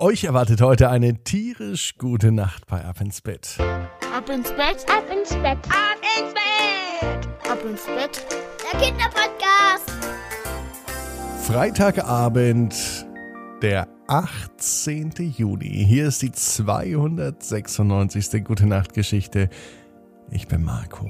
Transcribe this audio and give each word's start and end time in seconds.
Euch 0.00 0.24
erwartet 0.24 0.60
heute 0.60 0.90
eine 0.90 1.22
tierisch 1.22 1.98
gute 1.98 2.32
Nacht 2.32 2.66
bei 2.66 2.84
Ab 2.84 3.00
ins 3.00 3.20
Bett. 3.20 3.56
Ab 3.60 4.28
ins 4.28 4.50
Bett, 4.50 4.84
Ab 4.90 5.04
ins 5.08 5.30
Bett, 5.36 5.58
Ab 5.68 5.98
ins 6.18 6.34
Bett. 6.34 7.28
ab 7.48 7.64
ins 7.64 7.86
Bett. 7.86 8.26
Der 8.72 8.80
Kinderpodcast. 8.80 9.92
Freitagabend, 11.42 13.06
der 13.62 13.86
18. 14.08 15.12
Juni. 15.36 15.86
Hier 15.88 16.08
ist 16.08 16.22
die 16.22 16.32
296. 16.32 18.42
Gute 18.42 18.66
Nacht 18.66 18.94
Geschichte. 18.94 19.48
Ich 20.28 20.48
bin 20.48 20.64
Marco. 20.64 21.08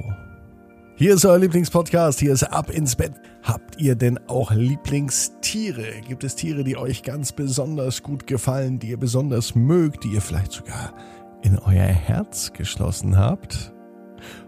Hier 0.96 1.14
ist 1.14 1.24
euer 1.24 1.38
Lieblingspodcast. 1.38 2.20
Hier 2.20 2.32
ist 2.32 2.44
Ab 2.44 2.70
ins 2.70 2.94
Bett. 2.94 3.14
Habt 3.42 3.80
ihr 3.80 3.96
denn 3.96 4.16
auch 4.28 4.52
Lieblingstiere? 4.52 5.86
Gibt 6.06 6.22
es 6.22 6.36
Tiere, 6.36 6.62
die 6.62 6.76
euch 6.76 7.02
ganz 7.02 7.32
besonders 7.32 8.04
gut 8.04 8.28
gefallen, 8.28 8.78
die 8.78 8.90
ihr 8.90 8.96
besonders 8.96 9.56
mögt, 9.56 10.04
die 10.04 10.12
ihr 10.12 10.20
vielleicht 10.20 10.52
sogar 10.52 10.94
in 11.42 11.58
euer 11.58 11.82
Herz 11.82 12.52
geschlossen 12.52 13.18
habt? 13.18 13.73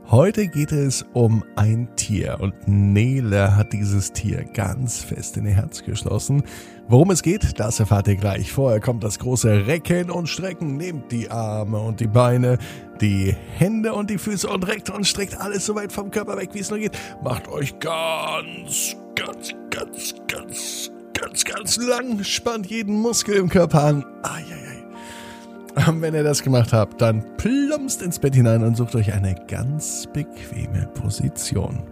Heute 0.09 0.46
geht 0.46 0.70
es 0.70 1.05
um 1.15 1.42
ein 1.56 1.88
Tier 1.96 2.37
und 2.38 2.55
Nele 2.69 3.56
hat 3.56 3.73
dieses 3.73 4.12
Tier 4.12 4.45
ganz 4.45 5.02
fest 5.02 5.37
in 5.37 5.46
ihr 5.46 5.55
Herz 5.55 5.82
geschlossen. 5.82 6.45
Worum 6.87 7.10
es 7.10 7.23
geht, 7.23 7.59
das 7.59 7.80
erfahrt 7.80 8.06
ihr 8.06 8.15
gleich. 8.15 8.52
Vorher 8.52 8.79
kommt 8.79 9.02
das 9.02 9.19
große 9.19 9.66
Recken 9.66 10.12
und 10.12 10.29
Strecken. 10.29 10.77
Nehmt 10.77 11.10
die 11.10 11.29
Arme 11.29 11.80
und 11.80 11.98
die 11.98 12.06
Beine, 12.06 12.59
die 13.01 13.34
Hände 13.56 13.95
und 13.95 14.09
die 14.09 14.19
Füße 14.19 14.48
und 14.48 14.69
reckt 14.69 14.91
und 14.91 15.09
streckt 15.09 15.41
alles 15.41 15.66
so 15.66 15.74
weit 15.74 15.92
vom 15.92 16.12
Körper 16.12 16.37
weg, 16.37 16.51
wie 16.52 16.60
es 16.60 16.70
nur 16.70 16.79
geht. 16.79 16.96
Macht 17.24 17.48
euch 17.48 17.77
ganz, 17.80 18.95
ganz, 19.16 19.54
ganz, 19.70 20.15
ganz, 20.29 20.93
ganz, 21.15 21.45
ganz 21.45 21.77
lang. 21.79 22.23
Spannt 22.23 22.66
jeden 22.66 22.95
Muskel 22.95 23.34
im 23.34 23.48
Körper 23.48 23.82
an. 23.82 24.04
Eieiei. 24.23 24.65
Wenn 25.76 26.14
ihr 26.14 26.24
das 26.24 26.42
gemacht 26.42 26.72
habt, 26.72 27.02
dann 27.02 27.36
plumpst 27.36 28.00
ins 28.00 28.18
Bett 28.18 28.34
hinein 28.34 28.64
und 28.64 28.76
sucht 28.76 28.95
euch 28.95 29.12
eine 29.12 29.34
ganz 29.46 30.09
bequeme 30.10 30.88
Position. 30.95 31.82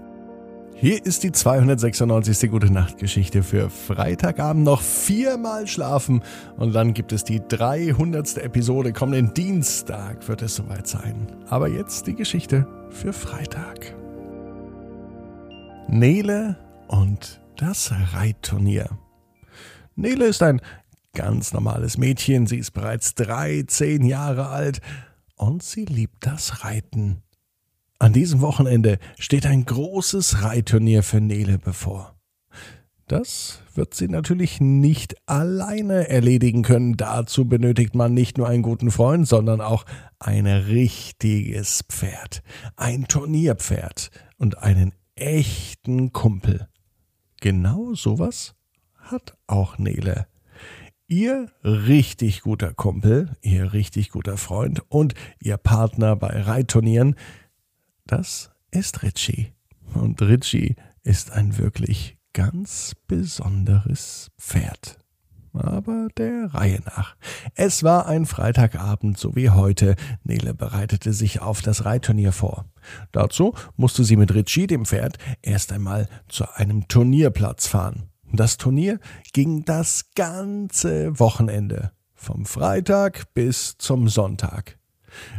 Hier 0.74 1.04
ist 1.04 1.22
die 1.22 1.32
296. 1.32 2.50
Gute 2.50 2.72
Nacht 2.72 2.96
Geschichte 2.98 3.42
für 3.42 3.68
Freitagabend 3.68 4.64
noch 4.64 4.80
viermal 4.80 5.66
schlafen 5.66 6.22
und 6.56 6.74
dann 6.74 6.94
gibt 6.94 7.12
es 7.12 7.24
die 7.24 7.42
300. 7.46 8.38
Episode. 8.38 8.92
Kommenden 8.92 9.34
Dienstag 9.34 10.26
wird 10.28 10.40
es 10.42 10.56
soweit 10.56 10.86
sein. 10.86 11.26
Aber 11.48 11.68
jetzt 11.68 12.06
die 12.06 12.14
Geschichte 12.14 12.66
für 12.88 13.12
Freitag. 13.12 13.94
Nele 15.88 16.56
und 16.88 17.40
das 17.56 17.92
Reitturnier. 18.14 18.88
Nele 19.94 20.24
ist 20.24 20.42
ein 20.42 20.60
ganz 21.14 21.52
normales 21.52 21.96
Mädchen. 21.96 22.46
Sie 22.46 22.58
ist 22.58 22.72
bereits 22.72 23.14
13 23.14 24.04
Jahre 24.04 24.48
alt 24.48 24.80
und 25.36 25.62
sie 25.62 25.84
liebt 25.84 26.26
das 26.26 26.64
Reiten. 26.64 27.22
An 27.98 28.12
diesem 28.12 28.40
Wochenende 28.40 28.98
steht 29.18 29.46
ein 29.46 29.64
großes 29.64 30.42
Reitturnier 30.42 31.02
für 31.02 31.20
Nele 31.20 31.58
bevor. 31.58 32.14
Das 33.06 33.60
wird 33.74 33.94
sie 33.94 34.08
natürlich 34.08 34.60
nicht 34.60 35.16
alleine 35.26 36.08
erledigen 36.08 36.62
können. 36.62 36.96
Dazu 36.96 37.44
benötigt 37.44 37.94
man 37.94 38.14
nicht 38.14 38.38
nur 38.38 38.48
einen 38.48 38.62
guten 38.62 38.90
Freund, 38.90 39.28
sondern 39.28 39.60
auch 39.60 39.84
ein 40.18 40.46
richtiges 40.46 41.82
Pferd, 41.88 42.42
ein 42.76 43.06
Turnierpferd 43.06 44.10
und 44.38 44.58
einen 44.58 44.92
echten 45.16 46.12
Kumpel. 46.12 46.68
Genau 47.40 47.94
sowas 47.94 48.54
hat 48.96 49.36
auch 49.46 49.76
Nele. 49.76 50.26
Ihr 51.06 51.48
richtig 51.62 52.40
guter 52.40 52.72
Kumpel, 52.72 53.36
ihr 53.42 53.74
richtig 53.74 54.08
guter 54.08 54.38
Freund 54.38 54.82
und 54.88 55.14
ihr 55.38 55.58
Partner 55.58 56.16
bei 56.16 56.40
Reitturnieren, 56.40 57.16
das 58.06 58.50
ist 58.70 59.02
Richie. 59.02 59.52
Und 59.92 60.22
Richie 60.22 60.76
ist 61.02 61.30
ein 61.30 61.58
wirklich 61.58 62.16
ganz 62.32 62.94
besonderes 63.06 64.30
Pferd. 64.38 64.98
Aber 65.52 66.08
der 66.16 66.52
Reihe 66.54 66.80
nach. 66.86 67.16
Es 67.54 67.84
war 67.84 68.06
ein 68.06 68.24
Freitagabend, 68.24 69.18
so 69.18 69.36
wie 69.36 69.50
heute. 69.50 69.96
Nele 70.24 70.54
bereitete 70.54 71.12
sich 71.12 71.40
auf 71.40 71.60
das 71.60 71.84
Reitturnier 71.84 72.32
vor. 72.32 72.64
Dazu 73.12 73.54
musste 73.76 74.04
sie 74.04 74.16
mit 74.16 74.34
Richie, 74.34 74.66
dem 74.66 74.86
Pferd, 74.86 75.18
erst 75.42 75.70
einmal 75.70 76.08
zu 76.28 76.50
einem 76.56 76.88
Turnierplatz 76.88 77.66
fahren. 77.68 78.08
Das 78.36 78.56
Turnier 78.56 78.98
ging 79.32 79.64
das 79.64 80.10
ganze 80.14 81.18
Wochenende, 81.20 81.92
vom 82.14 82.46
Freitag 82.46 83.32
bis 83.34 83.78
zum 83.78 84.08
Sonntag. 84.08 84.78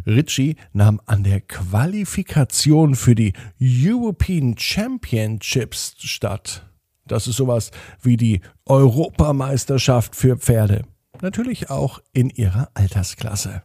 Ritchie 0.05 0.55
nahm 0.71 1.01
an 1.05 1.23
der 1.23 1.41
Qualifikation 1.41 2.95
für 2.95 3.15
die 3.15 3.33
European 3.59 4.57
Championships 4.57 5.95
statt. 5.99 6.65
Das 7.07 7.27
ist 7.27 7.35
sowas 7.35 7.71
wie 8.01 8.17
die 8.17 8.41
Europameisterschaft 8.65 10.15
für 10.15 10.37
Pferde. 10.37 10.83
Natürlich 11.21 11.69
auch 11.69 11.99
in 12.13 12.29
ihrer 12.29 12.69
Altersklasse. 12.73 13.63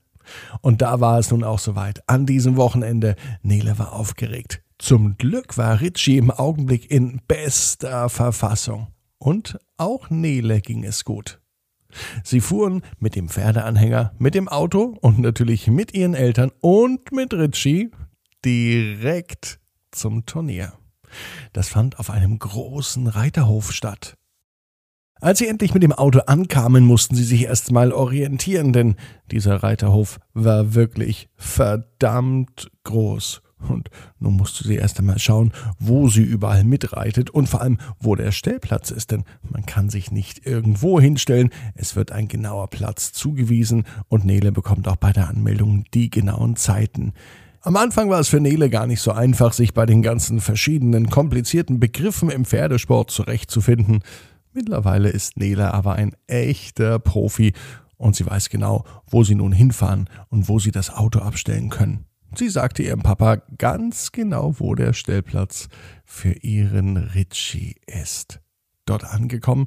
Und 0.61 0.83
da 0.83 1.01
war 1.01 1.19
es 1.19 1.31
nun 1.31 1.45
auch 1.45 1.59
soweit. 1.59 2.03
An 2.09 2.27
diesem 2.27 2.57
Wochenende. 2.57 3.17
Nele 3.43 3.79
war 3.79 3.93
aufgeregt. 3.93 4.63
Zum 4.79 5.17
Glück 5.19 5.59
war 5.59 5.81
Ritchie 5.81 6.19
im 6.19 6.31
Augenblick 6.31 6.91
in 6.91 7.21
bester 7.29 8.09
Verfassung. 8.09 8.89
Und 9.23 9.59
auch 9.77 10.09
Nele 10.09 10.63
ging 10.63 10.83
es 10.83 11.05
gut. 11.05 11.41
Sie 12.25 12.41
fuhren 12.41 12.83
mit 12.99 13.17
dem 13.17 13.29
Pferdeanhänger, 13.29 14.15
mit 14.19 14.35
dem 14.35 14.49
Auto 14.49 14.97
und 15.01 15.19
natürlich 15.19 15.67
mit 15.67 15.93
ihren 15.93 16.15
Eltern 16.15 16.51
und 16.61 17.13
mit 17.13 17.35
Ritchie 17.35 17.91
direkt 18.45 19.61
zum 19.91 20.25
Turnier. 20.25 20.73
Das 21.53 21.69
fand 21.69 21.99
auf 21.99 22.09
einem 22.09 22.39
großen 22.39 23.09
Reiterhof 23.09 23.73
statt. 23.73 24.17
Als 25.21 25.39
sie 25.39 25.49
endlich 25.49 25.75
mit 25.75 25.83
dem 25.83 25.93
Auto 25.93 26.21
ankamen, 26.21 26.85
mussten 26.85 27.15
sie 27.15 27.25
sich 27.25 27.43
erst 27.43 27.73
mal 27.73 27.93
orientieren, 27.93 28.73
denn 28.73 28.97
dieser 29.31 29.63
Reiterhof 29.63 30.19
war 30.33 30.75
wirklich 30.75 31.29
verdammt 31.37 32.71
groß. 32.85 33.43
Und 33.69 33.91
nun 34.19 34.35
musste 34.35 34.67
sie 34.67 34.77
erst 34.77 34.99
einmal 34.99 35.19
schauen, 35.19 35.53
wo 35.79 36.09
sie 36.09 36.23
überall 36.23 36.65
mitreitet 36.65 37.31
und 37.31 37.49
vor 37.49 37.61
allem, 37.61 37.79
wo 37.99 38.15
der 38.15 38.33
Stellplatz 38.33 38.91
ist, 38.91 39.11
denn 39.11 39.25
man 39.43 39.67
kann 39.67 39.91
sich 39.91 40.11
nicht 40.11 40.47
irgendwo 40.47 41.01
hinstellen, 41.01 41.51
es 41.75 41.97
wird 41.97 42.13
ein 42.13 42.29
genauer 42.29 42.69
Platz 42.69 43.13
zugewiesen 43.13 43.85
und 44.09 44.25
Nele 44.25 44.53
bekommt 44.53 44.89
auch 44.89 44.97
bei 44.97 45.13
der 45.13 45.29
Anmeldung 45.29 45.85
die 45.93 46.11
genauen 46.11 46.57
Zeiten. 46.57 47.13
Am 47.63 47.77
Anfang 47.77 48.09
war 48.09 48.21
es 48.21 48.29
für 48.29 48.41
Nele 48.41 48.71
gar 48.71 48.87
nicht 48.87 49.03
so 49.03 49.13
einfach, 49.13 49.53
sich 49.53 49.75
bei 49.75 49.85
den 49.85 50.01
ganzen 50.01 50.41
verschiedenen 50.41 51.11
komplizierten 51.11 51.79
Begriffen 51.79 52.31
im 52.31 52.47
Pferdesport 52.47 53.11
zurechtzufinden. 53.11 54.03
Mittlerweile 54.55 55.11
ist 55.11 55.37
Nele 55.37 55.75
aber 55.75 55.95
ein 55.95 56.13
echter 56.27 56.99
Profi 56.99 57.53
und 57.99 58.17
sie 58.17 58.25
weiß 58.25 58.49
genau, 58.49 58.85
wo 59.07 59.25
sie 59.25 59.35
nun 59.35 59.53
hinfahren 59.53 60.09
und 60.31 60.49
wo 60.49 60.59
sie 60.59 60.71
das 60.71 60.89
Auto 60.89 61.19
abstellen 61.19 61.69
können. 61.69 62.07
Sie 62.35 62.49
sagte 62.49 62.83
ihrem 62.83 63.03
Papa 63.03 63.37
ganz 63.59 64.13
genau, 64.13 64.55
wo 64.59 64.75
der 64.75 64.93
Stellplatz 64.93 65.69
für 66.05 66.33
ihren 66.33 66.97
Ritchie 66.97 67.77
ist. 67.87 68.41
Dort 68.87 69.05
angekommen, 69.05 69.67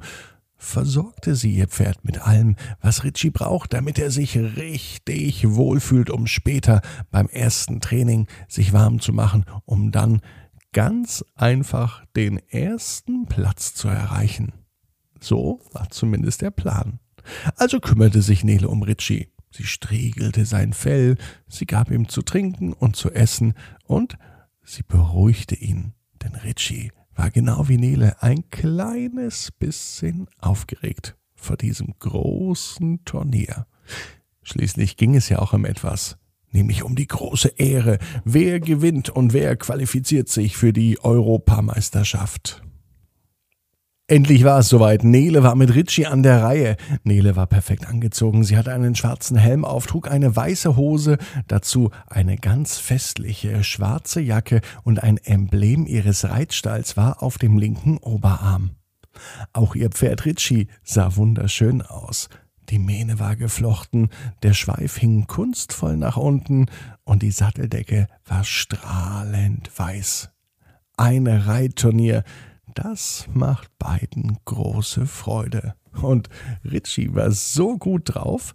versorgte 0.56 1.36
sie 1.36 1.52
ihr 1.52 1.68
Pferd 1.68 2.04
mit 2.04 2.26
allem, 2.26 2.56
was 2.80 3.04
Ritchie 3.04 3.30
braucht, 3.30 3.74
damit 3.74 3.98
er 3.98 4.10
sich 4.10 4.36
richtig 4.38 5.48
wohlfühlt, 5.48 6.10
um 6.10 6.26
später 6.26 6.80
beim 7.10 7.28
ersten 7.28 7.80
Training 7.80 8.26
sich 8.48 8.72
warm 8.72 9.00
zu 9.00 9.12
machen, 9.12 9.44
um 9.66 9.92
dann 9.92 10.20
ganz 10.72 11.24
einfach 11.34 12.04
den 12.16 12.38
ersten 12.48 13.26
Platz 13.26 13.74
zu 13.74 13.88
erreichen. 13.88 14.52
So 15.20 15.60
war 15.72 15.90
zumindest 15.90 16.42
der 16.42 16.50
Plan. 16.50 16.98
Also 17.56 17.80
kümmerte 17.80 18.22
sich 18.22 18.44
Nele 18.44 18.68
um 18.68 18.82
Ritchie. 18.82 19.33
Sie 19.56 19.62
striegelte 19.64 20.46
sein 20.46 20.72
Fell, 20.72 21.16
sie 21.46 21.64
gab 21.64 21.92
ihm 21.92 22.08
zu 22.08 22.22
trinken 22.22 22.72
und 22.72 22.96
zu 22.96 23.12
essen, 23.12 23.54
und 23.84 24.18
sie 24.64 24.82
beruhigte 24.82 25.54
ihn, 25.54 25.92
denn 26.24 26.34
Ritchie 26.34 26.90
war 27.14 27.30
genau 27.30 27.68
wie 27.68 27.78
Nele 27.78 28.20
ein 28.20 28.50
kleines 28.50 29.52
bisschen 29.52 30.26
aufgeregt 30.40 31.16
vor 31.36 31.56
diesem 31.56 31.94
großen 32.00 33.04
Turnier. 33.04 33.68
Schließlich 34.42 34.96
ging 34.96 35.14
es 35.14 35.28
ja 35.28 35.38
auch 35.38 35.52
um 35.52 35.64
etwas, 35.66 36.16
nämlich 36.50 36.82
um 36.82 36.96
die 36.96 37.06
große 37.06 37.52
Ehre, 37.56 37.98
wer 38.24 38.58
gewinnt 38.58 39.08
und 39.08 39.34
wer 39.34 39.54
qualifiziert 39.54 40.28
sich 40.28 40.56
für 40.56 40.72
die 40.72 40.98
Europameisterschaft. 40.98 42.64
Endlich 44.06 44.44
war 44.44 44.58
es 44.58 44.68
soweit. 44.68 45.02
Nele 45.02 45.42
war 45.42 45.54
mit 45.54 45.74
Ritchie 45.74 46.04
an 46.04 46.22
der 46.22 46.42
Reihe. 46.42 46.76
Nele 47.04 47.36
war 47.36 47.46
perfekt 47.46 47.86
angezogen. 47.86 48.44
Sie 48.44 48.58
hatte 48.58 48.70
einen 48.70 48.94
schwarzen 48.94 49.38
Helm 49.38 49.64
auf, 49.64 49.86
trug 49.86 50.10
eine 50.10 50.36
weiße 50.36 50.76
Hose, 50.76 51.16
dazu 51.48 51.90
eine 52.06 52.36
ganz 52.36 52.76
festliche 52.76 53.64
schwarze 53.64 54.20
Jacke 54.20 54.60
und 54.82 55.02
ein 55.02 55.16
Emblem 55.16 55.86
ihres 55.86 56.28
Reitstalls 56.28 56.98
war 56.98 57.22
auf 57.22 57.38
dem 57.38 57.56
linken 57.56 57.96
Oberarm. 57.96 58.72
Auch 59.54 59.74
ihr 59.74 59.88
Pferd 59.88 60.26
Ritchie 60.26 60.68
sah 60.82 61.16
wunderschön 61.16 61.80
aus. 61.80 62.28
Die 62.68 62.78
Mähne 62.78 63.18
war 63.18 63.36
geflochten, 63.36 64.10
der 64.42 64.52
Schweif 64.52 64.98
hing 64.98 65.26
kunstvoll 65.26 65.96
nach 65.96 66.18
unten 66.18 66.66
und 67.04 67.22
die 67.22 67.30
Satteldecke 67.30 68.08
war 68.26 68.44
strahlend 68.44 69.70
weiß. 69.78 70.30
Ein 70.98 71.26
Reitturnier, 71.26 72.22
das 72.74 73.26
macht 73.32 73.70
beiden 73.78 74.38
große 74.44 75.06
Freude. 75.06 75.74
Und 76.02 76.28
Ritchie 76.64 77.14
war 77.14 77.30
so 77.30 77.78
gut 77.78 78.14
drauf, 78.14 78.54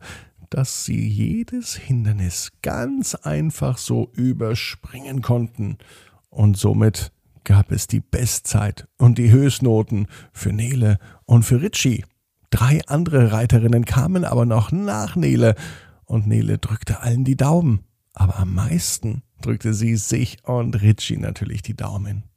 dass 0.50 0.86
sie 0.86 1.07
jedes 1.07 1.75
Hindernis 1.75 2.51
ganz 2.62 3.16
einfach 3.16 3.77
so 3.77 4.12
überspringen 4.13 5.21
konnten. 5.21 5.77
Und 6.30 6.57
somit 6.57 7.12
gab 7.44 7.71
es 7.71 7.88
die 7.88 8.01
Bestzeit 8.01 8.88
und 8.98 9.18
die 9.18 9.31
Höchstnoten 9.31 10.07
für 10.33 10.51
Nele 10.51 11.00
und 11.25 11.44
für 11.44 11.62
Ritchie. 11.62 12.04
Drei 12.50 12.81
andere 12.88 13.31
Reiterinnen 13.31 13.86
kamen 13.86 14.25
aber 14.25 14.45
noch 14.45 14.71
nach 14.71 15.16
Nele, 15.16 15.56
und 16.06 16.25
Nele 16.25 16.57
drückte 16.57 17.01
allen 17.01 17.24
die 17.24 17.38
Daumen. 17.38 17.81
Aber 18.13 18.39
am 18.39 18.56
meisten 18.56 19.21
drückte 19.42 19.74
sie 19.74 19.95
sich 19.95 20.44
und 20.44 20.81
Ritchie 20.81 21.18
natürlich 21.18 21.62
die 21.62 21.75
Daumen. 21.75 22.29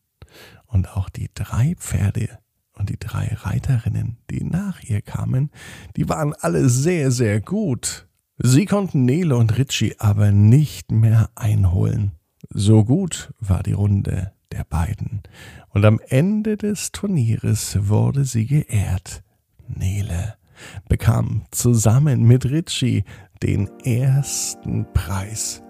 Und 0.72 0.96
auch 0.96 1.10
die 1.10 1.28
drei 1.34 1.74
Pferde 1.76 2.38
und 2.72 2.88
die 2.88 2.98
drei 2.98 3.28
Reiterinnen, 3.32 4.16
die 4.30 4.42
nach 4.42 4.82
ihr 4.82 5.02
kamen, 5.02 5.50
die 5.96 6.08
waren 6.08 6.32
alle 6.32 6.70
sehr, 6.70 7.10
sehr 7.10 7.42
gut. 7.42 8.08
Sie 8.38 8.64
konnten 8.64 9.04
Nele 9.04 9.36
und 9.36 9.58
Ritchie 9.58 9.94
aber 9.98 10.32
nicht 10.32 10.90
mehr 10.90 11.28
einholen. 11.34 12.12
So 12.48 12.84
gut 12.84 13.34
war 13.38 13.62
die 13.62 13.72
Runde 13.72 14.32
der 14.50 14.64
beiden. 14.64 15.22
Und 15.68 15.84
am 15.84 16.00
Ende 16.08 16.56
des 16.56 16.90
Turnieres 16.90 17.88
wurde 17.88 18.24
sie 18.24 18.46
geehrt. 18.46 19.22
Nele 19.68 20.36
bekam 20.88 21.42
zusammen 21.50 22.22
mit 22.22 22.46
Ritchie 22.46 23.04
den 23.42 23.68
ersten 23.84 24.86
Preis. 24.94 25.62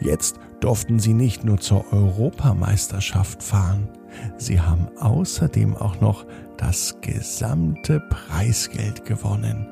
Jetzt 0.00 0.38
durften 0.60 0.98
sie 0.98 1.14
nicht 1.14 1.42
nur 1.42 1.58
zur 1.58 1.90
Europameisterschaft 1.92 3.42
fahren, 3.42 3.88
sie 4.36 4.60
haben 4.60 4.88
außerdem 4.98 5.76
auch 5.76 6.00
noch 6.00 6.26
das 6.56 6.96
gesamte 7.00 8.00
Preisgeld 8.08 9.04
gewonnen. 9.04 9.66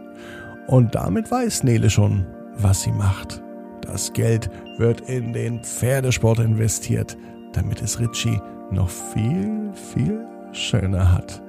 Und 0.66 0.94
damit 0.94 1.30
weiß 1.30 1.64
Nele 1.64 1.90
schon, 1.90 2.26
was 2.56 2.82
sie 2.82 2.92
macht. 2.92 3.42
Das 3.80 4.12
Geld 4.12 4.50
wird 4.78 5.00
in 5.02 5.32
den 5.32 5.62
Pferdesport 5.62 6.38
investiert, 6.38 7.16
damit 7.52 7.82
es 7.82 7.98
Ritchie 7.98 8.40
noch 8.70 8.88
viel, 8.88 9.72
viel 9.74 10.24
schöner 10.52 11.12
hat. 11.12 11.42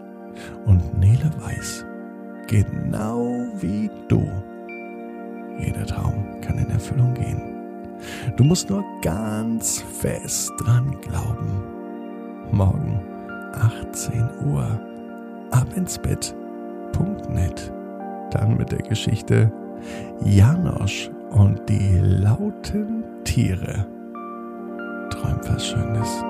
Und 0.65 0.97
Nele 0.97 1.29
weiß, 1.39 1.85
genau 2.47 3.45
wie 3.59 3.89
du, 4.07 4.27
jeder 5.59 5.85
Traum 5.85 6.41
kann 6.41 6.57
in 6.57 6.69
Erfüllung 6.69 7.13
gehen. 7.13 7.41
Du 8.38 8.43
musst 8.43 8.69
nur 8.69 8.83
ganz 9.01 9.83
fest 9.99 10.51
dran 10.59 10.97
glauben. 11.01 11.80
Morgen 12.51 13.00
18 13.53 14.30
Uhr 14.45 14.80
ab 15.51 15.68
ins 15.75 15.98
Bett.net. 15.98 17.71
Dann 18.31 18.57
mit 18.57 18.71
der 18.71 18.81
Geschichte 18.81 19.51
Janosch 20.25 21.09
und 21.31 21.62
die 21.69 21.98
lauten 22.00 23.03
Tiere. 23.24 23.88
Träum 25.09 25.39
was 25.48 25.65
Schönes. 25.65 26.24